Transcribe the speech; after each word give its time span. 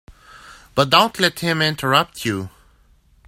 But 0.73 0.89
don't 0.89 1.19
let 1.19 1.41
him 1.41 1.61
interrupt 1.61 2.25
you. 2.25 2.49